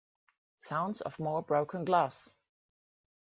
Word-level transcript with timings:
Sounds 0.55 1.01
of 1.01 1.19
more 1.19 1.43
broken 1.43 1.85
glass. 1.85 2.35